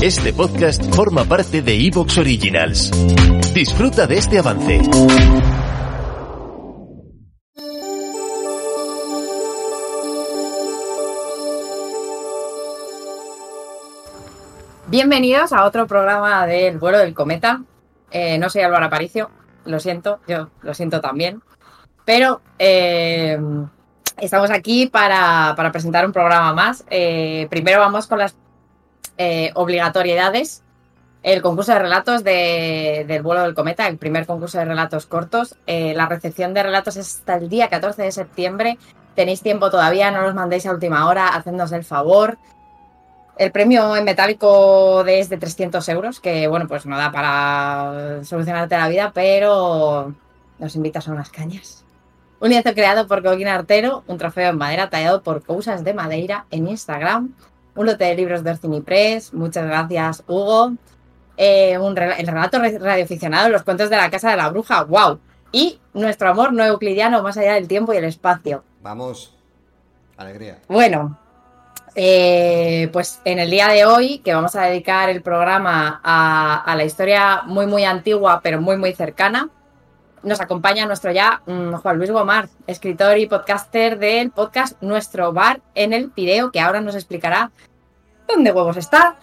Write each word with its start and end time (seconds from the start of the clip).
Este 0.00 0.32
podcast 0.32 0.94
forma 0.94 1.24
parte 1.24 1.60
de 1.60 1.74
Evox 1.74 2.18
Originals. 2.18 2.92
Disfruta 3.52 4.06
de 4.06 4.16
este 4.16 4.38
avance. 4.38 4.80
Bienvenidos 14.86 15.52
a 15.52 15.64
otro 15.64 15.88
programa 15.88 16.46
del 16.46 16.78
vuelo 16.78 16.98
del 16.98 17.12
cometa. 17.12 17.62
Eh, 18.12 18.38
no 18.38 18.48
soy 18.50 18.62
Álvaro 18.62 18.86
Aparicio, 18.86 19.32
lo 19.64 19.80
siento, 19.80 20.20
yo 20.28 20.48
lo 20.62 20.74
siento 20.74 21.00
también. 21.00 21.42
Pero 22.04 22.40
eh, 22.60 23.36
estamos 24.16 24.52
aquí 24.52 24.86
para, 24.86 25.54
para, 25.56 25.72
presentar 25.72 26.06
un 26.06 26.12
programa 26.12 26.54
más. 26.54 26.84
Eh, 26.88 27.48
primero 27.50 27.80
vamos 27.80 28.06
con 28.06 28.20
las 28.20 28.36
eh, 29.18 29.50
obligatoriedades. 29.54 30.62
El 31.22 31.42
concurso 31.42 31.72
de 31.72 31.80
relatos 31.80 32.22
de, 32.22 33.04
del 33.08 33.22
vuelo 33.22 33.42
del 33.42 33.54
cometa, 33.54 33.88
el 33.88 33.98
primer 33.98 34.24
concurso 34.24 34.58
de 34.58 34.64
relatos 34.64 35.06
cortos. 35.06 35.56
Eh, 35.66 35.92
la 35.94 36.06
recepción 36.06 36.54
de 36.54 36.62
relatos 36.62 36.96
es 36.96 37.16
hasta 37.16 37.34
el 37.34 37.48
día 37.48 37.68
14 37.68 38.02
de 38.02 38.12
septiembre. 38.12 38.78
Tenéis 39.16 39.42
tiempo 39.42 39.70
todavía, 39.70 40.12
no 40.12 40.22
los 40.22 40.34
mandéis 40.34 40.64
a 40.66 40.70
última 40.70 41.08
hora, 41.08 41.28
hacednos 41.28 41.72
el 41.72 41.84
favor. 41.84 42.38
El 43.36 43.50
premio 43.52 43.96
en 43.96 44.04
metálico 44.04 45.02
de 45.04 45.20
es 45.20 45.28
de 45.28 45.38
300 45.38 45.88
euros, 45.88 46.20
que 46.20 46.46
bueno, 46.48 46.66
pues 46.68 46.86
no 46.86 46.96
da 46.96 47.10
para 47.10 48.24
solucionarte 48.24 48.76
la 48.76 48.88
vida, 48.88 49.12
pero 49.12 50.14
nos 50.58 50.76
invitas 50.76 51.08
a 51.08 51.12
unas 51.12 51.30
cañas. 51.30 51.84
Un 52.40 52.50
lienzo 52.50 52.72
creado 52.72 53.08
por 53.08 53.24
Coquín 53.24 53.48
Artero, 53.48 54.04
un 54.06 54.18
trofeo 54.18 54.50
en 54.50 54.58
madera 54.58 54.88
tallado 54.88 55.22
por 55.22 55.44
Cousas 55.44 55.82
de 55.82 55.94
Madeira 55.94 56.46
en 56.50 56.68
Instagram, 56.68 57.34
un 57.78 57.86
lote 57.86 58.04
de 58.04 58.16
libros 58.16 58.42
de 58.42 58.50
Orcini 58.50 58.80
Press, 58.80 59.32
muchas 59.32 59.64
gracias 59.64 60.24
Hugo, 60.26 60.72
eh, 61.36 61.78
un, 61.78 61.96
el 61.96 62.26
relato 62.26 62.58
radioaficionado, 62.58 63.48
los 63.50 63.62
cuentos 63.62 63.88
de 63.88 63.96
la 63.96 64.10
Casa 64.10 64.30
de 64.30 64.36
la 64.36 64.48
Bruja, 64.50 64.82
wow, 64.82 65.20
y 65.52 65.78
nuestro 65.94 66.28
amor 66.28 66.52
no 66.52 66.64
euclidiano 66.64 67.22
más 67.22 67.36
allá 67.38 67.54
del 67.54 67.68
tiempo 67.68 67.94
y 67.94 67.98
el 67.98 68.04
espacio. 68.04 68.64
Vamos, 68.82 69.32
alegría. 70.16 70.58
Bueno, 70.66 71.16
eh, 71.94 72.90
pues 72.92 73.20
en 73.24 73.38
el 73.38 73.48
día 73.48 73.68
de 73.68 73.86
hoy, 73.86 74.18
que 74.24 74.34
vamos 74.34 74.56
a 74.56 74.62
dedicar 74.62 75.08
el 75.08 75.22
programa 75.22 76.00
a, 76.02 76.64
a, 76.64 76.74
la 76.74 76.84
historia 76.84 77.42
muy, 77.46 77.66
muy 77.66 77.84
antigua, 77.84 78.40
pero 78.42 78.60
muy, 78.60 78.76
muy 78.76 78.92
cercana, 78.92 79.50
nos 80.22 80.40
acompaña 80.40 80.86
nuestro 80.86 81.12
ya 81.12 81.42
um, 81.46 81.72
Juan 81.72 81.96
Luis 81.96 82.10
Gomar, 82.10 82.48
escritor 82.66 83.18
y 83.18 83.26
podcaster 83.26 83.98
del 83.98 84.30
podcast 84.30 84.80
Nuestro 84.82 85.32
Bar 85.32 85.60
en 85.74 85.92
el 85.92 86.10
Pireo, 86.10 86.50
que 86.50 86.60
ahora 86.60 86.80
nos 86.80 86.94
explicará 86.94 87.50
dónde 88.28 88.52
huevos 88.52 88.76
está, 88.76 89.16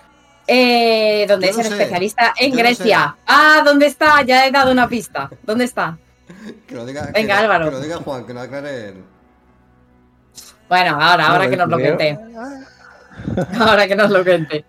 eh, 0.48 1.26
donde 1.28 1.50
es 1.50 1.58
el 1.58 1.68
especialista 1.68 2.34
en 2.38 2.52
Yo 2.52 2.58
Grecia. 2.58 3.06
No. 3.08 3.16
Ah, 3.28 3.62
¿dónde 3.64 3.86
está? 3.88 4.22
Ya 4.24 4.46
he 4.46 4.52
dado 4.52 4.72
una 4.72 4.88
pista. 4.88 5.30
¿Dónde 5.44 5.66
está? 5.66 5.98
Que 6.68 6.76
lo 6.76 6.86
diga, 6.86 7.10
Venga, 7.14 7.38
que, 7.38 7.44
Álvaro. 7.44 7.66
Que 7.66 7.72
lo 7.72 7.80
diga 7.80 7.98
Juan, 7.98 8.26
que 8.26 8.34
lo 8.34 8.42
aclare 8.42 8.90
él. 8.90 9.04
Bueno, 10.68 11.00
ahora, 11.00 11.28
ahora 11.28 11.46
No, 11.46 11.50
que 11.50 11.58
nos 11.58 11.70
lo 11.70 11.80
cuente. 11.80 12.20
Ahora 13.60 13.88
que 13.88 13.96
nos 13.96 14.12
lo 14.12 14.24
cuente. 14.24 14.66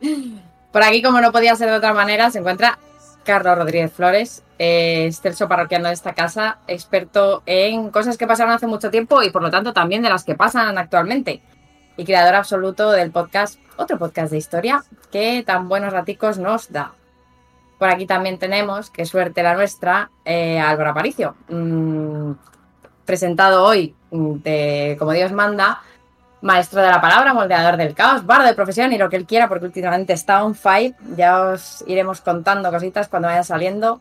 Por 0.73 0.83
aquí, 0.83 1.03
como 1.03 1.21
no 1.21 1.33
podía 1.33 1.57
ser 1.57 1.69
de 1.69 1.77
otra 1.77 1.93
manera, 1.93 2.31
se 2.31 2.39
encuentra 2.39 2.79
Carlos 3.25 3.59
Rodríguez 3.59 3.93
Flores, 3.93 4.43
eh, 4.59 5.07
excelso 5.07 5.49
parroquiano 5.49 5.89
de 5.89 5.95
esta 5.95 6.15
casa, 6.15 6.59
experto 6.69 7.43
en 7.45 7.91
cosas 7.91 8.17
que 8.17 8.27
pasaron 8.27 8.53
hace 8.53 8.67
mucho 8.67 8.91
tiempo 8.91 9.23
y 9.23 9.31
por 9.31 9.43
lo 9.43 9.51
tanto 9.51 9.73
también 9.73 10.03
de 10.03 10.09
las 10.09 10.25
que 10.25 10.35
pasan 10.37 10.79
actualmente. 10.79 11.43
Y 11.97 12.05
creador 12.05 12.35
absoluto 12.35 12.91
del 12.91 13.11
podcast, 13.11 13.59
otro 13.77 13.99
podcast 13.99 14.31
de 14.31 14.39
historia, 14.39 14.85
que 15.11 15.43
tan 15.47 15.69
buenos 15.69 15.93
raticos 15.93 16.39
nos 16.39 16.71
da. 16.71 16.93
Por 17.79 17.89
aquí 17.89 18.07
también 18.07 18.39
tenemos, 18.39 18.91
qué 18.91 19.05
suerte 19.05 19.43
la 19.43 19.55
nuestra, 19.55 20.11
eh, 20.25 20.59
Álvaro 20.59 20.91
Aparicio, 20.91 21.37
mm, 21.49 22.33
presentado 23.05 23.65
hoy 23.65 23.95
mm, 24.11 24.33
de 24.43 24.97
Como 24.99 25.13
Dios 25.13 25.33
manda, 25.33 25.83
maestro 26.41 26.81
de 26.81 26.89
la 26.89 27.01
palabra, 27.01 27.35
moldeador 27.35 27.77
del 27.77 27.95
caos, 27.95 28.25
bardo 28.25 28.47
de 28.47 28.55
profesión 28.55 28.93
y 28.93 28.99
lo 28.99 29.09
que 29.09 29.17
él 29.17 29.27
quiera, 29.27 29.49
porque 29.49 29.67
últimamente 29.67 30.13
está 30.13 30.45
on 30.45 30.55
fire. 30.55 30.95
Ya 31.17 31.43
os 31.43 31.85
iremos 31.87 32.21
contando 32.21 32.71
cositas 32.71 33.09
cuando 33.09 33.29
vaya 33.29 33.43
saliendo. 33.43 34.01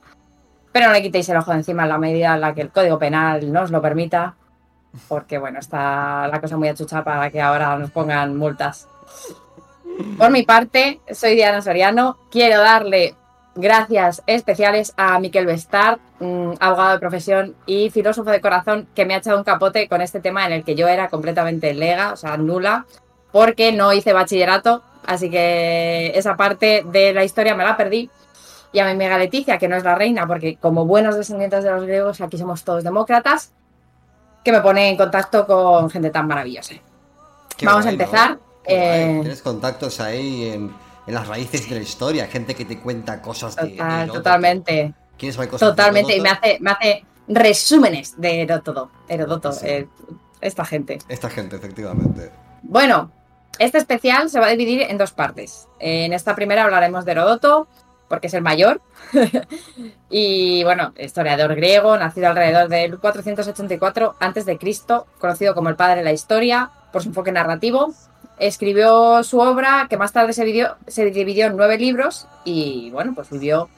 Pero 0.72 0.88
no 0.88 0.94
le 0.94 1.02
quitéis 1.02 1.28
el 1.30 1.38
ojo 1.38 1.52
de 1.52 1.58
encima 1.58 1.84
en 1.84 1.90
la 1.90 1.98
medida 1.98 2.36
en 2.36 2.42
la 2.42 2.54
que 2.54 2.62
el 2.62 2.70
código 2.70 3.00
penal 3.00 3.52
nos 3.52 3.72
lo 3.72 3.82
permita. 3.82 4.36
Porque 5.08 5.38
bueno, 5.38 5.60
está 5.60 6.28
la 6.28 6.42
cosa 6.42 6.58
muy 6.58 6.68
achucha 6.68 7.04
para 7.04 7.30
que 7.30 7.42
ahora 7.42 7.78
nos 7.78 7.92
pongan 7.92 8.36
multas. 8.38 8.88
Por 10.18 10.30
mi 10.32 10.44
parte, 10.44 11.00
soy 11.12 11.36
Diana 11.36 11.62
Soriano. 11.62 12.18
Quiero 12.30 12.60
darle 12.60 13.16
gracias 13.56 14.22
especiales 14.28 14.94
a 14.98 15.18
Miquel 15.20 15.46
Bestard, 15.46 16.00
mm, 16.20 16.54
abogado 16.60 16.94
de 16.94 17.00
profesión 17.00 17.56
y 17.66 17.90
filósofo 17.90 18.30
de 18.30 18.42
corazón, 18.42 18.88
que 18.94 19.06
me 19.06 19.16
ha 19.16 19.18
echado 19.18 19.38
un 19.38 19.44
capote 19.44 19.88
con 19.88 20.02
este 20.02 20.20
tema 20.20 20.46
en 20.46 20.52
el 20.52 20.64
que 20.64 20.76
yo 20.76 20.88
era 20.88 21.10
completamente 21.10 21.74
lega, 21.74 22.12
o 22.12 22.18
sea, 22.18 22.38
nula, 22.38 22.86
porque 23.32 23.72
no 23.72 23.94
hice 23.94 24.14
bachillerato, 24.14 24.84
así 25.06 25.30
que 25.30 26.12
esa 26.16 26.36
parte 26.36 26.84
de 26.86 27.14
la 27.14 27.24
historia 27.24 27.56
me 27.56 27.64
la 27.64 27.78
perdí. 27.78 28.10
Y 28.74 28.80
a 28.80 28.86
mi 28.86 28.92
amiga 28.92 29.18
Leticia, 29.18 29.58
que 29.58 29.70
no 29.70 29.78
es 29.78 29.86
la 29.86 29.96
reina, 29.96 30.28
porque 30.28 30.58
como 30.58 30.86
buenos 30.86 31.16
descendientes 31.16 31.64
de 31.64 31.72
los 31.72 31.86
griegos, 31.86 32.20
aquí 32.20 32.38
somos 32.38 32.66
todos 32.66 32.84
demócratas, 32.84 33.54
que 34.46 34.52
me 34.52 34.62
pone 34.62 34.90
en 34.90 34.96
contacto 34.96 35.46
con 35.46 35.90
gente 35.90 36.12
tan 36.12 36.28
maravillosa. 36.28 36.76
Qué 37.58 37.66
Vamos 37.66 37.86
a 37.86 37.90
empezar. 37.90 38.38
Eh, 38.64 39.18
Tienes 39.22 39.42
contactos 39.42 40.00
ahí 40.00 40.50
en, 40.50 40.72
en 41.08 41.14
las 41.14 41.28
raíces 41.28 41.68
de 41.68 41.76
la 41.76 41.82
historia, 41.82 42.28
gente 42.28 42.54
que 42.56 42.64
te 42.66 42.80
cuenta 42.80 43.22
cosas 43.22 43.56
de. 43.56 43.64
de 43.64 43.70
Total, 43.72 43.92
Heródoto. 44.04 44.20
totalmente. 44.20 44.94
¿Quieres 45.18 45.36
saber 45.36 45.50
cosas 45.50 45.68
de 45.70 45.72
Totalmente, 45.72 46.16
y 46.16 46.22
me 46.22 46.30
hace, 46.30 46.58
me 46.62 46.72
hace 46.72 47.04
resúmenes 47.28 48.20
de 48.22 48.42
Heródoto. 48.44 48.92
Heródoto, 49.08 49.52
Sí. 49.52 49.66
eh, 49.68 49.88
esta 50.42 50.64
gente. 50.64 51.00
Esta 51.10 51.30
gente, 51.30 51.56
efectivamente. 51.56 52.32
Bueno, 52.62 53.12
este 53.58 53.78
especial 53.80 54.30
se 54.30 54.40
va 54.40 54.48
a 54.48 54.50
dividir 54.52 54.82
en 54.84 54.98
dos 54.98 55.12
partes. 55.12 55.68
En 55.80 56.14
esta 56.14 56.36
primera 56.36 56.64
hablaremos 56.66 57.04
de 57.06 57.12
Heródoto, 57.14 57.68
porque 58.08 58.28
es 58.28 58.34
el 58.34 58.42
mayor. 58.42 58.82
y 60.10 60.64
bueno, 60.64 60.94
historiador 60.98 61.56
griego, 61.56 61.98
nacido 61.98 62.28
alrededor 62.28 62.70
del 62.70 63.00
484 63.00 64.16
a.C., 64.20 64.60
conocido 65.20 65.56
como 65.56 65.70
el 65.70 65.76
padre 65.76 65.98
de 65.98 66.04
la 66.04 66.12
historia 66.12 66.70
por 66.92 67.02
su 67.02 67.10
enfoque 67.10 67.32
narrativo. 67.32 67.94
Escribió 68.38 69.24
su 69.24 69.40
obra, 69.40 69.88
que 69.90 69.98
más 69.98 70.12
tarde 70.12 70.34
se 70.34 70.44
dividió, 70.44 70.76
se 70.88 71.06
dividió 71.06 71.48
en 71.48 71.56
nueve 71.56 71.78
libros, 71.78 72.28
y 72.44 72.92
bueno, 72.92 73.14
pues 73.16 73.30
vivió 73.30 73.70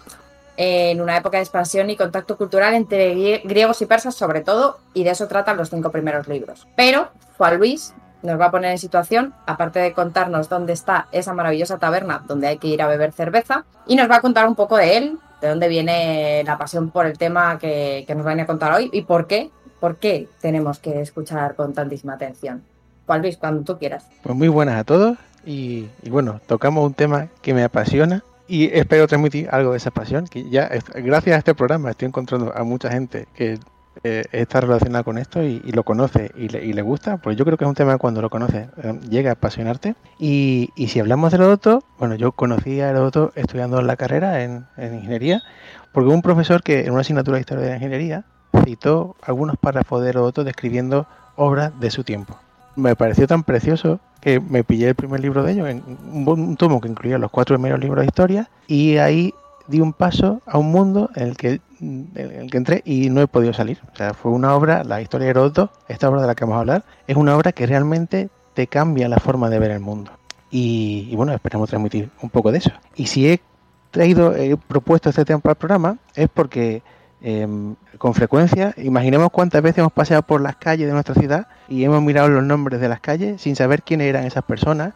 en 0.59 0.99
una 0.99 1.16
época 1.17 1.37
de 1.37 1.43
expansión 1.43 1.89
y 1.91 1.95
contacto 1.95 2.35
cultural 2.37 2.73
entre 2.73 3.13
grie- 3.13 3.41
griegos 3.43 3.79
y 3.83 3.85
persas 3.85 4.16
sobre 4.16 4.41
todo, 4.41 4.79
y 4.95 5.03
de 5.03 5.11
eso 5.11 5.27
tratan 5.27 5.57
los 5.57 5.69
cinco 5.69 5.91
primeros 5.91 6.27
libros. 6.27 6.67
Pero 6.75 7.09
Juan 7.37 7.57
Luis 7.57 7.93
nos 8.23 8.39
va 8.39 8.45
a 8.45 8.51
poner 8.51 8.72
en 8.72 8.78
situación, 8.78 9.33
aparte 9.45 9.79
de 9.79 9.94
contarnos 9.94 10.50
dónde 10.50 10.73
está 10.73 11.07
esa 11.11 11.33
maravillosa 11.33 11.78
taberna 11.78 12.23
donde 12.28 12.47
hay 12.47 12.57
que 12.57 12.67
ir 12.67 12.81
a 12.81 12.88
beber 12.88 13.11
cerveza, 13.11 13.66
y 13.85 13.95
nos 13.95 14.09
va 14.09 14.17
a 14.17 14.22
contar 14.22 14.47
un 14.47 14.55
poco 14.55 14.78
de 14.78 14.97
él, 14.97 15.19
de 15.41 15.50
dónde 15.50 15.67
viene 15.67 16.44
la 16.45 16.57
pasión 16.57 16.89
por 16.89 17.05
el 17.05 17.17
tema 17.17 17.59
que, 17.59 18.03
que 18.07 18.16
nos 18.16 18.25
van 18.25 18.39
a 18.39 18.45
contar 18.45 18.73
hoy 18.73 18.89
y 18.91 19.03
por 19.03 19.28
qué, 19.28 19.51
por 19.79 19.97
qué 19.97 20.28
tenemos 20.41 20.79
que 20.79 21.01
escuchar 21.01 21.55
con 21.55 21.73
tantísima 21.73 22.13
atención. 22.13 22.63
Juan 23.05 23.22
Luis, 23.22 23.38
cuando 23.38 23.63
tú 23.63 23.78
quieras. 23.78 24.07
Pues 24.23 24.35
muy 24.35 24.47
buenas 24.47 24.79
a 24.79 24.84
todos 24.84 25.17
y, 25.45 25.88
y 26.01 26.09
bueno, 26.09 26.41
tocamos 26.45 26.85
un 26.85 26.94
tema 26.94 27.28
que 27.41 27.53
me 27.53 27.63
apasiona 27.63 28.23
y 28.47 28.66
espero 28.73 29.07
transmitir 29.07 29.47
algo 29.51 29.72
de 29.72 29.78
esa 29.78 29.91
pasión, 29.91 30.25
que 30.25 30.49
ya 30.49 30.69
gracias 30.95 31.35
a 31.35 31.39
este 31.39 31.53
programa 31.53 31.91
estoy 31.91 32.07
encontrando 32.07 32.53
a 32.55 32.63
mucha 32.63 32.89
gente 32.89 33.28
que 33.35 33.59
eh, 34.03 34.24
está 34.31 34.62
relacionada 34.62 35.03
con 35.03 35.18
esto 35.18 35.44
y, 35.44 35.59
lo 35.72 35.84
conoce 35.84 36.31
y 36.35 36.50
le, 36.50 36.66
le 36.66 36.81
gusta, 36.81 37.18
pues 37.18 37.38
yo 37.38 37.46
creo 37.46 37.58
que 37.58 37.66
es 37.66 37.69
un 37.69 37.75
tema 37.75 37.97
cuando 37.97 38.22
lo 38.22 38.30
conoces 38.30 38.68
eh, 38.84 39.00
llega 39.09 39.31
a 39.31 39.34
apasionarte. 39.34 39.96
Y, 40.19 40.69
y 40.75 40.88
si 40.88 41.00
hablamos 41.00 41.31
de 41.31 41.38
Heródoto, 41.38 41.84
bueno, 42.00 42.16
yo 42.16 42.31
conocí 42.31 42.82
a 42.82 42.90
Heródoto 42.90 43.32
estudiando 43.35 43.82
la 43.82 43.96
carrera 43.96 44.44
en, 44.44 44.66
en 44.78 44.96
ingeniería, 44.96 45.44
porque 45.91 46.09
un 46.09 46.22
profesor 46.22 46.64
que 46.64 46.85
en 46.85 46.91
una 46.91 47.02
asignatura 47.02 47.35
de 47.35 47.41
historia 47.41 47.64
de 47.64 47.70
la 47.70 47.76
ingeniería 47.76 48.26
citó 48.64 49.16
algunos 49.22 49.58
párrafos 49.58 50.02
de 50.03 50.09
Heródoto 50.09 50.43
describiendo 50.43 51.08
obras 51.35 51.79
de 51.79 51.91
su 51.91 52.03
tiempo 52.03 52.38
me 52.78 52.96
pareció 52.96 53.28
tan 53.28 53.43
precioso 53.43 54.00
que 54.22 54.40
me 54.40 54.64
pillé 54.64 54.90
el 54.90 54.96
primer 54.96 55.20
libro 55.20 55.43
de 55.43 55.52
ellos, 55.52 55.67
un 56.11 56.55
tomo 56.58 56.79
que 56.79 56.88
incluía 56.88 57.17
los 57.17 57.32
cuatro 57.32 57.55
primeros 57.55 57.79
libros 57.79 58.02
de 58.02 58.05
historia, 58.05 58.50
y 58.67 58.97
ahí 58.97 59.34
di 59.67 59.81
un 59.81 59.93
paso 59.93 60.41
a 60.46 60.58
un 60.58 60.72
mundo 60.72 61.09
en 61.16 61.28
el 61.29 61.37
que, 61.37 61.61
en 61.79 62.11
el 62.16 62.49
que 62.52 62.58
entré 62.58 62.81
y 62.85 63.09
no 63.09 63.22
he 63.22 63.28
podido 63.28 63.53
salir. 63.53 63.79
O 63.93 63.96
sea, 63.96 64.14
fue 64.14 64.31
una 64.31 64.55
obra, 64.55 64.84
la 64.84 65.02
historia 65.02 65.25
de 65.25 65.31
Heródoto, 65.31 65.72
esta 65.87 66.09
obra 66.09 66.22
de 66.22 66.28
la 66.28 66.35
que 66.35 66.46
vamos 66.46 66.58
a 66.58 66.61
hablar, 66.61 66.85
es 67.08 67.16
una 67.16 67.35
obra 67.35 67.52
que 67.52 67.66
realmente 67.66 68.29
te 68.53 68.67
cambia 68.67 69.08
la 69.09 69.19
forma 69.19 69.49
de 69.49 69.59
ver 69.59 69.72
el 69.72 69.79
mundo. 69.79 70.11
Y, 70.49 71.08
y 71.11 71.16
bueno, 71.16 71.34
esperamos 71.34 71.69
transmitir 71.69 72.09
un 72.22 72.29
poco 72.29 72.52
de 72.52 72.59
eso. 72.59 72.72
Y 72.96 73.08
si 73.08 73.28
he 73.28 73.41
traído, 73.91 74.35
he 74.35 74.55
propuesto 74.58 75.09
este 75.09 75.25
tema 75.25 75.40
para 75.40 75.52
el 75.53 75.58
programa, 75.58 75.97
es 76.16 76.29
porque 76.29 76.81
eh, 77.22 77.47
con 77.97 78.14
frecuencia, 78.14 78.73
imaginemos 78.78 79.31
cuántas 79.31 79.61
veces 79.61 79.79
hemos 79.79 79.91
paseado 79.91 80.22
por 80.22 80.41
las 80.41 80.55
calles 80.58 80.87
de 80.87 80.93
nuestra 80.93 81.16
ciudad 81.16 81.47
y 81.67 81.84
hemos 81.84 82.02
mirado 82.02 82.29
los 82.29 82.43
nombres 82.43 82.79
de 82.79 82.90
las 82.90 82.99
calles 82.99 83.41
sin 83.41 83.55
saber 83.55 83.81
quiénes 83.81 84.08
eran 84.08 84.25
esas 84.25 84.43
personas, 84.43 84.93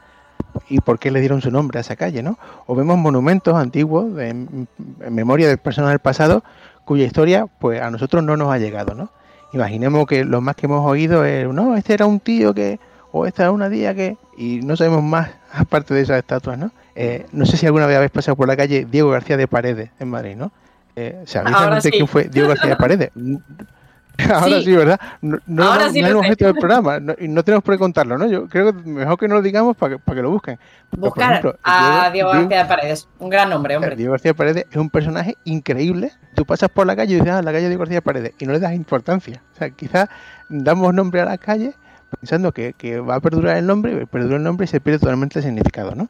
y 0.70 0.80
por 0.80 1.00
qué 1.00 1.12
le 1.12 1.20
dieron 1.20 1.42
su 1.42 1.52
nombre 1.52 1.78
a 1.78 1.82
esa 1.82 1.96
calle, 1.96 2.24
¿no? 2.24 2.38
O 2.66 2.76
vemos 2.76 2.98
monumentos 2.98 3.56
antiguos 3.56 4.18
en, 4.20 4.68
memoria 5.10 5.48
de 5.48 5.58
personas 5.58 5.92
del 5.92 6.00
pasado 6.00 6.44
cuya 6.86 7.06
historia 7.06 7.46
pues 7.60 7.82
a 7.82 7.90
nosotros 7.92 8.24
no 8.24 8.38
nos 8.38 8.52
ha 8.52 8.58
llegado, 8.58 8.96
¿no? 8.96 9.10
Imaginemos 9.54 10.06
que 10.08 10.24
lo 10.24 10.42
más 10.42 10.56
que 10.56 10.66
hemos 10.66 10.90
oído 10.90 11.26
es, 11.26 11.48
no, 11.48 11.76
este 11.76 11.94
era 11.94 12.06
un 12.06 12.20
tío 12.20 12.54
que, 12.54 12.80
o 13.12 13.26
esta 13.26 13.44
era 13.44 13.52
una 13.52 13.70
tía 13.70 13.94
que, 13.94 14.18
y 14.38 14.62
no 14.62 14.76
sabemos 14.76 15.04
más 15.04 15.30
aparte 15.54 15.94
de 15.94 16.02
esas 16.02 16.20
estatuas, 16.20 16.58
¿no? 16.58 16.72
Eh, 16.96 17.26
no 17.32 17.46
sé 17.46 17.58
si 17.58 17.66
alguna 17.66 17.86
vez 17.86 17.98
habéis 17.98 18.12
pasado 18.12 18.36
por 18.36 18.48
la 18.48 18.58
calle 18.58 18.86
Diego 18.90 19.10
García 19.10 19.38
de 19.38 19.48
Paredes 19.48 19.90
en 20.00 20.10
Madrid, 20.10 20.36
¿no? 20.36 20.52
Eh, 20.96 21.24
¿Sabéis 21.26 21.56
quién 21.90 22.08
fue 22.08 22.26
Diego 22.26 22.50
García 22.50 22.72
de 22.72 22.76
Paredes? 22.76 23.12
Ahora 24.34 24.62
sí, 24.62 24.76
¿verdad? 24.76 25.00
No, 25.22 25.38
no, 25.46 25.76
no, 25.76 25.86
es 25.86 25.96
el 25.96 26.16
objeto 26.16 26.46
del 26.46 26.56
programa 26.56 27.00
y 27.20 27.28
no, 27.28 27.44
tenemos 27.44 27.64
por 27.64 27.76
qué 27.76 27.80
contarlo, 27.80 28.18
¿no? 28.18 28.28
Yo 28.28 28.48
creo 28.48 28.74
que 28.74 28.90
mejor 28.90 29.18
que 29.18 29.28
no 29.28 29.36
lo 29.36 29.42
digamos 29.42 29.76
para 29.76 29.96
que, 29.96 30.00
para 30.00 30.16
que 30.18 30.22
lo 30.22 30.32
busquen. 30.32 30.60
Buscar 30.92 31.58
a 31.64 32.10
Diego, 32.12 32.32
García 32.32 32.64
de 32.64 32.66
Paredes, 32.66 33.08
un 33.20 33.30
gran 33.30 33.50
nombre, 33.50 33.76
hombre. 33.76 33.96
Diego 33.96 34.12
García 34.12 34.32
de 34.32 34.36
Paredes 34.36 34.66
es 34.70 34.78
un 34.78 34.90
personaje 34.90 35.38
increíble. 35.46 36.12
Tú 36.36 36.46
pasas 36.46 36.70
por 36.70 36.86
la 36.88 36.96
calle 36.96 37.16
y 37.16 37.20
dices, 37.20 37.32
ah, 37.32 37.42
la 37.42 37.52
calle 37.52 37.68
Diego 37.68 37.80
García 37.80 37.98
de 37.98 38.02
Paredes, 38.02 38.34
y 38.40 38.46
no 38.46 38.54
le 38.54 38.60
das 38.60 38.74
importancia. 38.74 39.42
O 39.54 39.58
sea, 39.58 39.70
quizás 39.70 40.10
damos 40.50 40.94
nombre 40.94 41.22
a 41.22 41.26
la 41.26 41.38
calle 41.38 41.74
pensando 42.20 42.52
que, 42.52 42.74
que 42.74 43.00
va 43.00 43.16
a 43.16 43.20
perdurar 43.20 43.58
el 43.58 43.66
nombre, 43.66 44.06
perdura 44.08 44.38
el 44.38 44.44
nombre 44.44 44.66
y 44.66 44.68
se 44.68 44.82
pierde 44.82 45.00
totalmente 45.00 45.40
el 45.40 45.46
significado, 45.46 45.96
¿no? 45.96 46.10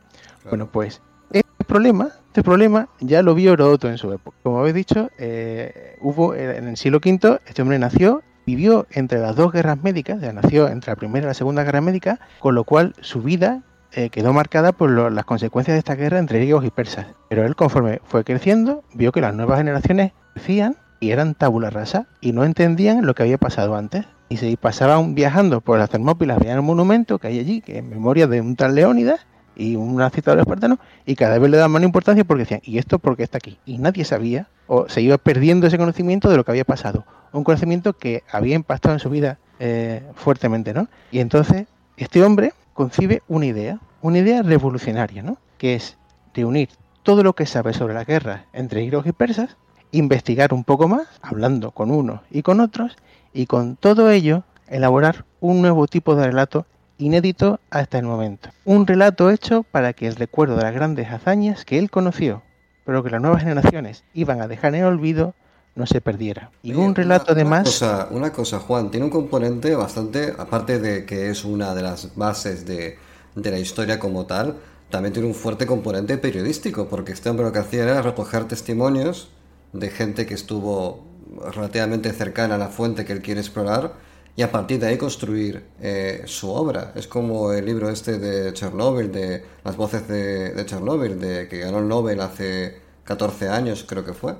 Bueno, 0.50 0.68
pues 0.68 1.02
este 1.32 1.64
problema, 1.66 2.10
este 2.32 2.44
problema 2.44 2.88
ya 3.02 3.22
lo 3.24 3.36
vio 3.36 3.52
Heródoto 3.52 3.90
en 3.90 3.98
su 3.98 4.10
época. 4.14 4.38
Como 4.42 4.60
habéis 4.60 4.74
dicho, 4.74 5.10
eh, 5.18 5.98
hubo 6.00 6.34
eh, 6.34 6.60
en 6.60 6.70
el 6.70 6.78
siglo 6.78 7.02
V, 7.04 7.42
este 7.46 7.62
hombre 7.62 7.78
nació, 7.78 8.22
vivió 8.46 8.88
entre 8.92 9.20
las 9.20 9.36
dos 9.36 9.52
guerras 9.52 9.84
médicas, 9.84 10.22
ya 10.22 10.32
nació 10.32 10.70
entre 10.70 10.94
la 10.94 10.96
primera 10.96 11.26
y 11.26 11.28
la 11.28 11.34
segunda 11.34 11.66
guerra 11.66 11.82
médica, 11.82 12.22
con 12.40 12.56
lo 12.56 12.64
cual 12.64 12.96
su 13.02 13.22
vida 13.22 13.64
eh, 13.92 14.10
quedó 14.10 14.32
marcada 14.32 14.72
por 14.72 15.12
las 15.12 15.26
consecuencias 15.26 15.76
de 15.76 15.80
esta 15.80 15.96
guerra 15.96 16.20
entre 16.20 16.40
griegos 16.40 16.64
y 16.64 16.70
persas. 16.70 17.08
Pero 17.28 17.46
él, 17.46 17.58
conforme 17.58 18.00
fue 18.06 18.24
creciendo, 18.24 18.86
vio 18.94 19.12
que 19.12 19.20
las 19.20 19.36
nuevas 19.36 19.58
generaciones 19.58 20.14
crecían 20.34 20.78
y 21.02 21.12
eran 21.12 21.36
tabula 21.36 21.70
rasa 21.70 22.08
y 22.22 22.32
no 22.32 22.46
entendían 22.46 23.06
lo 23.06 23.14
que 23.14 23.24
había 23.24 23.40
pasado 23.40 23.76
antes. 23.76 24.06
Y 24.30 24.38
se 24.38 24.56
pasaban 24.56 25.16
viajando 25.16 25.60
por 25.60 25.78
las 25.80 25.90
Termópilas, 25.90 26.40
veían 26.40 26.60
un 26.60 26.66
monumento 26.66 27.20
que 27.20 27.28
hay 27.28 27.40
allí, 27.40 27.60
que 27.60 27.80
es 27.80 27.84
memoria 27.84 28.28
de 28.28 28.40
un 28.40 28.56
tal 28.56 28.74
Leónidas, 28.74 29.28
y 29.62 29.76
una 29.76 30.10
cita 30.10 30.32
de 30.32 30.38
los 30.38 30.44
espartanos 30.44 30.80
y 31.06 31.16
cada 31.16 31.38
vez 31.38 31.52
le 31.52 31.58
daban 31.58 31.72
más 31.72 31.84
importancia 31.84 32.24
porque 32.24 32.44
decían, 32.44 32.62
¿y 32.64 32.80
esto 32.80 32.98
por 32.98 33.16
qué 33.16 33.24
está 33.24 33.38
aquí? 33.38 33.60
Y 33.66 33.78
nadie 33.78 34.04
sabía 34.06 34.48
o 34.66 34.90
se 34.90 35.02
iba 35.02 35.18
perdiendo 35.20 35.68
ese 35.68 35.78
conocimiento 35.78 36.30
de 36.30 36.38
lo 36.38 36.44
que 36.44 36.52
había 36.52 36.66
pasado. 36.66 37.06
Un 37.32 37.44
conocimiento 37.44 37.94
que 37.94 38.24
había 38.32 38.56
impactado 38.56 38.94
en 38.96 39.00
su 39.00 39.10
vida 39.10 39.38
eh, 39.60 40.02
fuertemente, 40.16 40.74
¿no? 40.74 40.88
Y 41.12 41.20
entonces 41.20 41.68
este 41.98 42.24
hombre 42.24 42.54
concibe 42.74 43.22
una 43.28 43.46
idea, 43.46 43.80
una 44.02 44.18
idea 44.18 44.42
revolucionaria, 44.42 45.22
¿no? 45.22 45.38
Que 45.60 45.76
es 45.76 45.98
reunir 46.34 46.70
todo 47.04 47.24
lo 47.24 47.34
que 47.34 47.46
sabe 47.46 47.74
sobre 47.74 47.94
la 47.94 48.04
guerra 48.04 48.46
entre 48.54 48.82
griegos 48.82 49.06
y 49.06 49.12
persas, 49.12 49.58
investigar 49.92 50.54
un 50.54 50.64
poco 50.64 50.88
más, 50.88 51.08
hablando 51.22 51.72
con 51.72 51.92
unos 51.92 52.22
y 52.32 52.42
con 52.42 52.62
otros, 52.62 52.96
y 53.34 53.46
con 53.46 53.76
todo 53.76 54.10
ello 54.10 54.44
elaborar 54.68 55.26
un 55.40 55.62
nuevo 55.62 55.86
tipo 55.86 56.16
de 56.16 56.26
relato 56.28 56.66
inédito 57.02 57.60
hasta 57.70 57.98
el 57.98 58.06
momento. 58.06 58.50
Un 58.64 58.88
relato 58.88 59.30
hecho 59.30 59.64
para 59.64 59.94
que 59.94 60.08
el 60.08 60.16
recuerdo 60.16 60.56
de 60.56 60.64
las 60.64 60.74
grandes 60.74 61.10
hazañas 61.10 61.66
que 61.66 61.80
él 61.80 61.90
conoció, 61.90 62.44
pero 62.86 63.04
que 63.04 63.10
las 63.10 63.22
nuevas 63.22 63.42
generaciones 63.42 64.04
iban 64.14 64.42
a 64.42 64.48
dejar 64.48 64.76
en 64.76 64.82
el 64.82 64.88
olvido, 64.88 65.34
no 65.76 65.86
se 65.86 66.02
perdiera. 66.02 66.52
Y 66.64 66.74
un 66.74 66.94
relato 66.96 67.32
además... 67.32 67.62
Una 67.62 67.70
cosa, 67.70 68.08
una 68.12 68.32
cosa, 68.32 68.60
Juan, 68.60 68.92
tiene 68.92 69.06
un 69.06 69.12
componente 69.12 69.76
bastante, 69.76 70.34
aparte 70.38 70.80
de 70.80 71.06
que 71.06 71.30
es 71.30 71.44
una 71.44 71.74
de 71.74 71.82
las 71.82 72.16
bases 72.16 72.66
de, 72.66 72.98
de 73.36 73.52
la 73.52 73.60
historia 73.60 74.00
como 74.00 74.26
tal, 74.26 74.58
también 74.90 75.14
tiene 75.14 75.28
un 75.28 75.36
fuerte 75.36 75.66
componente 75.66 76.18
periodístico, 76.18 76.88
porque 76.88 77.14
este 77.14 77.30
hombre 77.30 77.46
lo 77.46 77.54
que 77.54 77.60
hacía 77.60 77.84
era 77.84 78.02
recoger 78.02 78.46
testimonios 78.48 79.30
de 79.74 79.90
gente 79.90 80.26
que 80.26 80.34
estuvo 80.34 81.06
relativamente 81.54 82.12
cercana 82.12 82.56
a 82.56 82.58
la 82.58 82.68
fuente 82.68 83.06
que 83.06 83.14
él 83.14 83.22
quiere 83.22 83.40
explorar 83.40 83.94
y 84.36 84.42
a 84.44 84.52
partir 84.52 84.80
de 84.80 84.88
ahí 84.88 84.98
construir 84.98 85.64
eh, 85.82 86.24
su 86.26 86.50
obra. 86.50 86.94
Es 86.96 87.08
como 87.08 87.52
el 87.52 87.66
libro 87.66 87.90
este 87.90 88.18
de 88.18 88.54
Chernobyl, 88.54 89.12
de 89.12 89.44
las 89.64 89.76
voces 89.76 90.08
de, 90.08 90.54
de 90.54 90.66
Chernobyl, 90.66 91.20
de, 91.20 91.48
que 91.48 91.60
ganó 91.60 91.80
el 91.80 91.88
Nobel 91.88 92.22
hace 92.22 92.80
14 93.04 93.50
años, 93.50 93.86
creo 93.88 94.06
que 94.06 94.14
fue. 94.14 94.36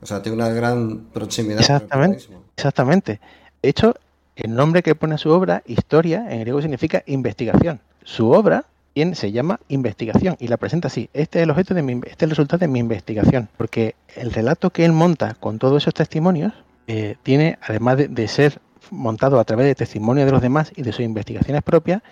O 0.00 0.06
sea, 0.06 0.22
tiene 0.22 0.36
una 0.36 0.48
gran 0.48 1.06
proximidad. 1.12 1.60
Exactamente. 1.60 2.24
exactamente. 2.56 3.20
De 3.62 3.68
hecho, 3.68 3.94
el 4.36 4.54
nombre 4.54 4.82
que 4.82 4.94
pone 4.94 5.14
a 5.14 5.18
su 5.18 5.30
obra, 5.30 5.62
historia, 5.66 6.26
en 6.30 6.40
griego 6.40 6.60
significa 6.60 7.02
investigación. 7.06 7.80
Su 8.04 8.30
obra 8.30 8.64
bien, 8.94 9.14
se 9.14 9.32
llama 9.32 9.60
investigación 9.68 10.36
y 10.38 10.48
la 10.48 10.56
presenta 10.56 10.88
así. 10.88 11.08
Este 11.12 11.38
es 11.38 11.44
el 11.44 11.50
objeto 11.50 11.74
de 11.74 11.82
mi, 11.82 11.92
este 11.94 12.10
es 12.10 12.22
el 12.22 12.30
resultado 12.30 12.58
de 12.58 12.68
mi 12.68 12.78
investigación, 12.78 13.48
porque 13.56 13.94
el 14.16 14.32
relato 14.32 14.70
que 14.70 14.84
él 14.84 14.92
monta 14.92 15.34
con 15.34 15.58
todos 15.58 15.82
esos 15.82 15.94
testimonios 15.94 16.52
eh, 16.86 17.16
tiene, 17.22 17.58
además 17.62 17.98
de, 18.08 18.28
ser 18.28 18.60
montado 18.90 19.38
a 19.38 19.44
través 19.44 19.66
de 19.66 19.74
testimonios 19.74 20.26
de 20.26 20.32
los 20.32 20.42
demás 20.42 20.72
y 20.76 20.82
de 20.82 20.92
sus 20.92 21.04
investigaciones 21.04 21.62
propias, 21.62 22.02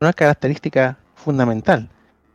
una 0.00 0.12
característica 0.12 0.98
fundamental, 1.14 1.88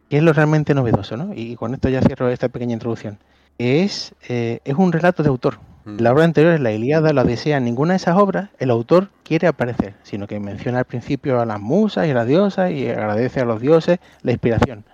que 0.09 0.17
es 0.17 0.23
lo 0.23 0.33
realmente 0.33 0.73
novedoso, 0.73 1.17
¿no? 1.17 1.33
Y 1.33 1.55
con 1.55 1.73
esto 1.73 1.89
ya 1.89 2.01
cierro 2.01 2.29
esta 2.29 2.49
pequeña 2.49 2.73
introducción. 2.73 3.19
Es, 3.57 4.15
eh, 4.27 4.59
es 4.63 4.75
un 4.75 4.91
relato 4.91 5.23
de 5.23 5.29
autor. 5.29 5.59
Mm. 5.85 5.97
La 5.99 6.11
obra 6.11 6.23
anterior 6.23 6.53
es 6.53 6.61
la 6.61 6.71
Ilíada, 6.71 7.13
la 7.13 7.23
Odisea. 7.23 7.57
En 7.57 7.65
ninguna 7.65 7.93
de 7.93 7.97
esas 7.97 8.17
obras 8.17 8.49
el 8.57 8.71
autor 8.71 9.09
quiere 9.23 9.47
aparecer, 9.47 9.95
sino 10.03 10.27
que 10.27 10.39
menciona 10.39 10.79
al 10.79 10.85
principio 10.85 11.39
a 11.39 11.45
las 11.45 11.59
musas 11.59 12.07
y 12.07 12.11
a 12.11 12.13
las 12.13 12.27
diosas 12.27 12.71
y 12.71 12.89
agradece 12.89 13.41
a 13.41 13.45
los 13.45 13.61
dioses 13.61 13.99
la 14.21 14.31
inspiración. 14.31 14.85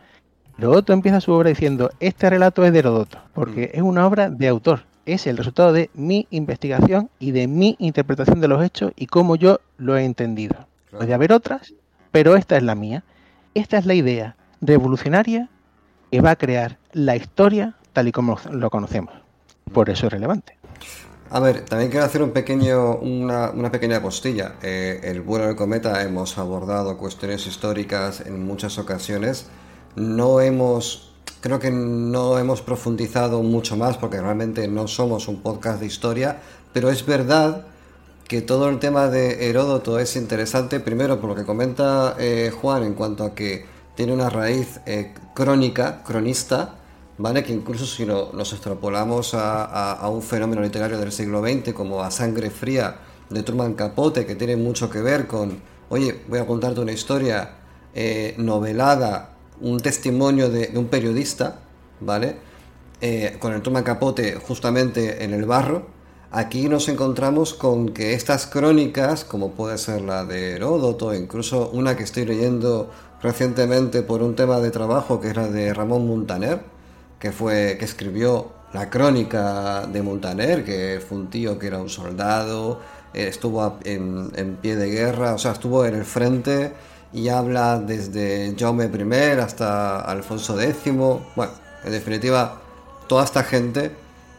Herodoto 0.58 0.94
empieza 0.94 1.20
su 1.20 1.32
obra 1.34 1.50
diciendo, 1.50 1.92
este 2.00 2.30
relato 2.30 2.66
es 2.66 2.72
de 2.72 2.80
Herodoto, 2.80 3.20
porque 3.34 3.72
mm. 3.74 3.78
es 3.78 3.82
una 3.84 4.08
obra 4.08 4.30
de 4.30 4.48
autor 4.48 4.84
es 5.06 5.28
el 5.28 5.38
resultado 5.38 5.74
de 5.74 5.90
mi 5.94 6.28
investigación 6.32 7.10
y 7.20 7.32
de 7.32 7.48
mi 7.48 7.76
interpretación 7.80 8.42
de 8.42 8.48
los 8.48 8.64
hechos 8.64 8.92
y 8.96 9.08
cómo 9.08 9.36
yo 9.36 9.60
lo 9.78 9.98
he 9.98 10.04
entendido. 10.04 10.68
Puede 10.92 11.14
haber 11.14 11.32
otras, 11.32 11.74
pero 12.12 12.36
esta 12.36 12.58
es 12.58 12.64
la 12.64 12.76
mía. 12.76 13.04
Esta 13.54 13.78
es 13.78 13.86
la 13.86 13.94
idea 13.94 14.36
revolucionaria 14.62 15.50
que 16.12 16.22
va 16.22 16.32
a 16.32 16.36
crear 16.36 16.78
la 16.94 17.16
historia 17.16 17.76
tal 17.94 18.08
y 18.08 18.12
como 18.12 18.38
lo 18.52 18.70
conocemos. 18.70 19.14
Por 19.72 19.90
eso 19.90 20.08
es 20.08 20.14
relevante. 20.14 20.58
A 21.30 21.40
ver, 21.40 21.66
también 21.66 21.90
quiero 21.90 22.06
hacer 22.06 22.22
un 22.22 22.32
pequeño, 22.32 22.98
una, 22.98 23.72
pequeña 23.72 24.02
postilla. 24.02 24.56
Eh, 24.62 25.02
el 25.04 25.22
vuelo 25.22 25.48
del 25.48 25.56
cometa 25.56 26.04
hemos 26.04 26.38
abordado 26.38 26.98
cuestiones 26.98 27.48
históricas 27.48 28.22
en 28.22 28.46
muchas 28.46 28.78
ocasiones. 28.78 29.48
No 29.96 30.40
hemos 30.40 31.15
Creo 31.46 31.60
que 31.60 31.70
no 31.70 32.40
hemos 32.40 32.64
profundizado 32.64 33.44
mucho 33.44 33.78
más 33.78 33.98
porque 33.98 34.20
realmente 34.20 34.68
no 34.68 34.88
somos 34.88 35.28
un 35.28 35.44
podcast 35.44 35.80
de 35.80 35.86
historia, 35.86 36.42
pero 36.74 36.90
es 36.90 37.06
verdad 37.06 37.68
que 38.28 38.42
todo 38.42 38.68
el 38.68 38.80
tema 38.80 39.10
de 39.10 39.48
Heródoto 39.48 40.00
es 40.00 40.16
interesante, 40.16 40.80
primero 40.80 41.22
por 41.22 41.30
lo 41.30 41.36
que 41.36 41.46
comenta 41.46 42.16
eh, 42.18 42.52
Juan 42.52 42.82
en 42.82 42.96
cuanto 42.96 43.24
a 43.24 43.36
que 43.36 43.64
tiene 43.94 44.12
una 44.12 44.32
raíz 44.32 44.80
eh, 44.88 45.14
crónica, 45.36 46.02
cronista, 46.02 46.80
¿vale? 47.20 47.44
que 47.44 47.54
incluso 47.54 47.86
si 47.86 48.08
nos 48.08 48.52
extrapolamos 48.52 49.36
a, 49.36 50.10
un 50.10 50.24
fenómeno 50.24 50.64
literario 50.64 50.98
del 50.98 51.12
siglo 51.12 51.44
XX 51.44 51.74
como 51.74 52.02
a 52.02 52.10
Sangre 52.10 52.50
Fría 52.50 52.96
de 53.30 53.44
Truman 53.44 53.76
Capote, 53.76 54.26
que 54.26 54.34
tiene 54.34 54.56
mucho 54.56 54.90
que 54.90 55.00
ver 55.00 55.28
con, 55.28 55.62
oye, 55.90 56.22
voy 56.28 56.40
a 56.40 56.48
contarte 56.48 56.80
una 56.80 56.92
historia 56.92 57.52
eh, 57.94 58.34
novelada 58.40 59.35
un 59.62 59.80
testimonio 59.80 60.50
de, 60.50 60.72
un 60.76 60.88
periodista, 60.88 61.60
¿vale? 62.00 62.36
Eh, 63.02 63.38
con 63.40 63.54
el 63.54 63.62
toma 63.62 63.84
capote 63.84 64.36
justamente 64.36 65.24
en 65.24 65.34
el 65.34 65.46
barro. 65.46 65.88
Aquí 66.32 66.68
nos 66.68 66.90
encontramos 66.90 67.54
con 67.54 67.90
que 67.90 68.14
estas 68.14 68.48
crónicas, 68.48 69.24
como 69.24 69.52
puede 69.52 69.78
ser 69.78 70.02
la 70.02 70.26
de 70.26 70.54
Heródoto, 70.56 71.14
incluso 71.14 71.70
una 71.70 71.96
que 71.96 72.04
estoy 72.04 72.26
leyendo 72.26 72.92
recientemente 73.22 74.02
por 74.02 74.22
un 74.22 74.36
tema 74.36 74.60
de 74.60 74.72
trabajo 74.72 75.20
que 75.22 75.30
era 75.30 75.48
de 75.48 75.74
Ramón 75.74 76.08
Montaner, 76.08 76.62
que 77.20 77.32
fue 77.32 77.78
que 77.80 77.86
escribió 77.86 78.52
la 78.74 78.90
crónica 78.90 79.88
de 79.88 80.02
Montaner, 80.02 80.66
que 80.66 81.02
fue 81.06 81.18
un 81.18 81.30
tío 81.30 81.58
que 81.58 81.68
era 81.68 81.80
un 81.80 81.90
soldado, 81.90 82.82
eh, 83.14 83.28
estuvo 83.28 83.78
en, 83.86 84.32
en 84.36 84.58
pie 84.58 84.76
de 84.76 84.90
guerra, 84.90 85.34
o 85.34 85.38
sea, 85.38 85.54
estuvo 85.54 85.86
en 85.86 85.96
el 85.96 86.04
frente 86.06 86.74
y 87.16 87.30
habla 87.30 87.80
desde 87.80 88.54
Jaume 88.60 88.86
I 88.86 89.40
hasta 89.40 90.02
Alfonso 90.02 90.60
X. 90.60 90.94
Bueno, 90.94 91.54
en 91.86 91.92
definitiva, 91.92 92.62
toda 93.08 93.24
esta 93.24 93.44
gente 93.44 93.92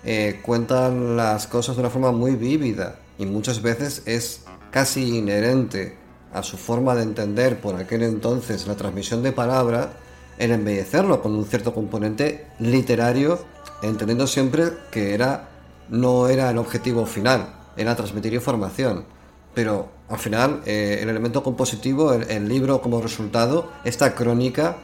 eh, 0.04 0.40
cuenta 0.44 0.90
las 0.90 1.46
cosas 1.46 1.76
de 1.76 1.80
una 1.80 1.90
forma 1.90 2.12
muy 2.12 2.36
vívida 2.36 2.96
y 3.18 3.24
muchas 3.24 3.62
veces 3.62 4.02
es 4.04 4.42
casi 4.70 5.16
inherente 5.16 5.96
a 6.34 6.42
su 6.42 6.58
forma 6.58 6.94
de 6.94 7.04
entender 7.04 7.58
por 7.62 7.76
aquel 7.76 8.02
entonces 8.02 8.66
la 8.66 8.76
transmisión 8.76 9.22
de 9.22 9.32
palabra 9.32 9.92
el 10.36 10.50
embellecerlo 10.50 11.22
con 11.22 11.34
un 11.34 11.46
cierto 11.46 11.72
componente 11.72 12.46
literario, 12.58 13.38
entendiendo 13.82 14.26
siempre 14.26 14.64
que 14.90 15.14
era 15.14 15.48
no 15.88 16.28
era 16.28 16.50
el 16.50 16.58
objetivo 16.58 17.06
final, 17.06 17.54
era 17.74 17.96
transmitir 17.96 18.34
información 18.34 19.16
pero 19.56 19.88
al 20.08 20.18
final 20.18 20.62
eh, 20.66 21.00
el 21.02 21.08
elemento 21.08 21.42
compositivo, 21.42 22.12
el, 22.12 22.48
libro 22.48 22.80
como 22.80 23.00
resultado, 23.00 23.72
esta 23.84 24.14
crónica 24.14 24.76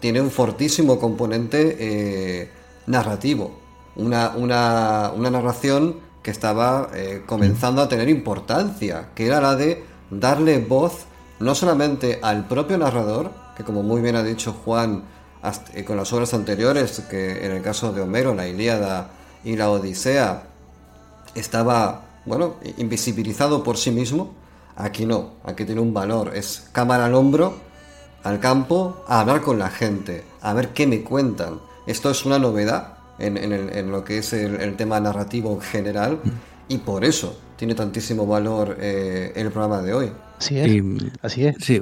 tiene 0.00 0.20
un 0.20 0.30
fortísimo 0.30 0.98
componente 0.98 1.76
eh, 1.78 2.50
narrativo, 2.86 3.58
una, 3.94 4.32
una, 4.36 5.12
una, 5.14 5.30
narración 5.30 5.96
que 6.22 6.32
estaba 6.32 6.90
eh, 6.94 7.22
comenzando 7.26 7.80
a 7.80 7.88
tener 7.88 8.08
importancia, 8.08 9.10
que 9.14 9.26
era 9.26 9.40
la 9.40 9.54
de 9.54 9.84
darle 10.10 10.58
voz 10.58 11.06
no 11.38 11.54
solamente 11.54 12.18
al 12.22 12.48
propio 12.48 12.76
narrador, 12.76 13.30
que 13.56 13.62
como 13.62 13.82
muy 13.82 14.02
bien 14.02 14.16
ha 14.16 14.22
dicho 14.22 14.52
Juan 14.64 15.04
con 15.86 15.96
las 15.96 16.12
obras 16.12 16.34
anteriores, 16.34 17.02
que 17.08 17.46
en 17.46 17.52
el 17.52 17.62
caso 17.62 17.92
de 17.92 18.00
Homero, 18.00 18.34
la 18.34 18.48
Ilíada 18.48 19.10
y 19.44 19.54
la 19.54 19.70
Odisea, 19.70 20.42
estaba, 21.36 22.06
bueno, 22.24 22.56
invisibilizado 22.78 23.62
por 23.62 23.76
sí 23.76 23.92
mismo, 23.92 24.34
aquí 24.76 25.06
no, 25.06 25.34
aquí 25.44 25.64
tiene 25.64 25.80
un 25.80 25.92
valor, 25.92 26.32
es 26.34 26.68
cámara 26.72 27.06
al 27.06 27.14
hombro, 27.14 27.58
al 28.22 28.40
campo, 28.40 29.04
a 29.08 29.20
hablar 29.20 29.40
con 29.40 29.58
la 29.58 29.70
gente, 29.70 30.24
a 30.40 30.52
ver 30.54 30.68
qué 30.68 30.86
me 30.86 31.02
cuentan. 31.02 31.60
Esto 31.86 32.10
es 32.10 32.24
una 32.24 32.38
novedad 32.38 32.98
en, 33.18 33.90
lo 33.90 34.04
que 34.04 34.18
es 34.18 34.32
el, 34.32 34.76
tema 34.76 35.00
narrativo 35.00 35.52
en 35.54 35.60
general 35.60 36.18
y 36.68 36.78
por 36.78 37.04
eso 37.04 37.38
tiene 37.56 37.74
tantísimo 37.74 38.26
valor 38.26 38.76
eh, 38.80 39.32
el 39.34 39.50
programa 39.50 39.80
de 39.80 39.94
hoy. 39.94 40.12
Así 40.38 40.58
es. 40.58 40.82
así 41.22 41.46
es. 41.46 41.56
Sí, 41.60 41.80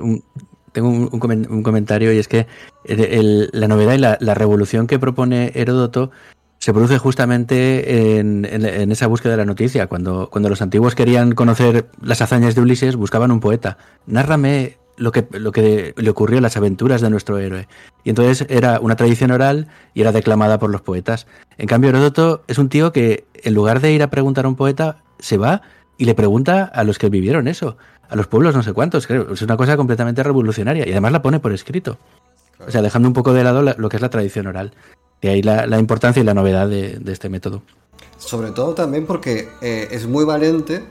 tengo 0.72 0.88
un, 0.88 1.62
comentario 1.62 2.12
y 2.12 2.18
es 2.18 2.28
que 2.28 2.46
la 2.84 3.68
novedad 3.68 3.94
y 3.94 4.24
la, 4.24 4.34
revolución 4.34 4.86
que 4.86 4.98
propone 4.98 5.52
Heródoto 5.54 6.10
se 6.64 6.72
produce 6.72 6.96
justamente 6.96 8.18
en, 8.18 8.46
esa 8.90 9.06
búsqueda 9.06 9.32
de 9.32 9.36
la 9.36 9.44
noticia. 9.44 9.86
Cuando, 9.86 10.30
cuando 10.30 10.48
los 10.48 10.62
antiguos 10.62 10.94
querían 10.94 11.32
conocer 11.32 11.90
las 12.00 12.22
hazañas 12.22 12.54
de 12.54 12.62
Ulises, 12.62 12.96
buscaban 12.96 13.30
un 13.30 13.40
poeta. 13.40 13.76
Nárrame 14.06 14.78
lo 14.96 15.12
que, 15.12 15.26
lo 15.32 15.52
que 15.52 15.92
le 15.94 16.08
ocurrió, 16.08 16.40
las 16.40 16.56
aventuras 16.56 17.02
de 17.02 17.10
nuestro 17.10 17.36
héroe. 17.36 17.68
Y 18.02 18.08
entonces 18.08 18.46
era 18.48 18.80
una 18.80 18.96
tradición 18.96 19.30
oral 19.30 19.68
y 19.92 20.00
era 20.00 20.10
declamada 20.10 20.58
por 20.58 20.70
los 20.70 20.80
poetas. 20.80 21.26
En 21.58 21.66
cambio, 21.66 21.90
Heródoto 21.90 22.44
es 22.46 22.56
un 22.56 22.70
tío 22.70 22.92
que, 22.92 23.26
en 23.34 23.52
lugar 23.52 23.82
de 23.82 23.92
ir 23.92 24.02
a 24.02 24.08
preguntar 24.08 24.46
a 24.46 24.48
un 24.48 24.56
poeta, 24.56 25.02
se 25.18 25.36
va 25.36 25.60
y 25.98 26.06
le 26.06 26.14
pregunta 26.14 26.64
a 26.64 26.82
los 26.82 26.98
que 26.98 27.10
vivieron 27.10 27.46
eso, 27.46 27.76
a 28.08 28.16
los 28.16 28.26
pueblos 28.26 28.54
no 28.54 28.62
sé 28.62 28.72
cuántos. 28.72 29.06
Creo. 29.06 29.34
Es 29.34 29.42
una 29.42 29.58
cosa 29.58 29.76
completamente 29.76 30.22
revolucionaria 30.22 30.88
y 30.88 30.92
además 30.92 31.12
la 31.12 31.20
pone 31.20 31.40
por 31.40 31.52
escrito. 31.52 31.98
O 32.66 32.70
sea, 32.70 32.80
dejando 32.80 33.06
un 33.06 33.12
poco 33.12 33.34
de 33.34 33.44
lado 33.44 33.60
lo 33.60 33.88
que 33.90 33.96
es 33.96 34.00
la 34.00 34.08
tradición 34.08 34.46
oral. 34.46 34.72
Y 35.24 35.26
ahí 35.26 35.40
la, 35.40 35.78
importancia 35.78 36.20
y 36.20 36.24
la 36.26 36.34
novedad 36.34 36.68
de, 36.68 37.00
este 37.06 37.30
método. 37.30 37.62
Sobre 38.18 38.50
todo 38.50 38.74
también 38.74 39.06
porque 39.06 39.48
eh, 39.62 39.88
es 39.90 40.06
muy 40.06 40.22
valiente 40.26 40.84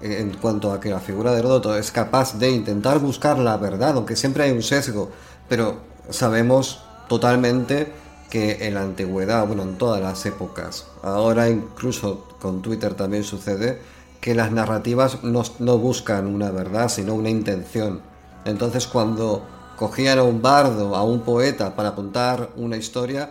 en 0.00 0.30
cuanto 0.40 0.70
a 0.70 0.78
que 0.78 0.90
la 0.90 1.00
figura 1.00 1.32
de 1.32 1.40
Heródoto 1.40 1.76
es 1.76 1.90
capaz 1.90 2.38
de 2.38 2.52
intentar 2.52 3.00
buscar 3.00 3.36
la 3.36 3.56
verdad, 3.56 3.96
aunque 3.96 4.14
siempre 4.14 4.44
hay 4.44 4.52
un 4.52 4.62
sesgo, 4.62 5.10
pero 5.48 5.78
sabemos 6.08 6.84
totalmente 7.08 7.88
que 8.30 8.64
en 8.68 8.74
la 8.74 8.82
antigüedad, 8.82 9.44
bueno, 9.44 9.64
en 9.64 9.76
todas 9.76 10.00
las 10.00 10.24
épocas, 10.24 10.86
ahora 11.02 11.50
incluso 11.50 12.28
con 12.40 12.62
Twitter 12.62 12.94
también 12.94 13.24
sucede, 13.24 13.80
que 14.20 14.36
las 14.36 14.52
narrativas 14.52 15.24
no, 15.24 15.42
no 15.58 15.78
buscan 15.78 16.28
una 16.28 16.52
verdad, 16.52 16.88
sino 16.88 17.14
una 17.14 17.28
intención. 17.28 18.02
Entonces 18.44 18.86
cuando 18.86 19.42
cogían 19.76 20.20
a 20.20 20.22
un 20.22 20.40
bardo, 20.42 20.94
a 20.94 21.02
un 21.02 21.22
poeta 21.22 21.74
para 21.74 21.96
contar 21.96 22.50
una 22.54 22.76
historia, 22.76 23.30